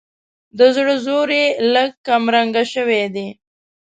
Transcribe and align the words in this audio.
د 0.57 0.59
زړه 0.75 0.95
زور 1.05 1.29
یې 1.39 1.45
لږ 1.73 1.91
کمرنګه 2.07 2.63
شوی 2.73 3.03
دی. 3.15 3.27